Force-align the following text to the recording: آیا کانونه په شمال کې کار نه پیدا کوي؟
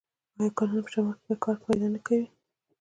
آیا 0.37 0.49
کانونه 0.57 0.81
په 0.85 0.89
شمال 0.93 1.17
کې 1.23 1.33
کار 1.43 1.55
نه 1.59 1.65
پیدا 1.67 1.99
کوي؟ 2.05 2.25